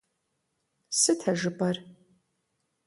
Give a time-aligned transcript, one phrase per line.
[0.99, 1.77] Сыт а жыпӀэр?!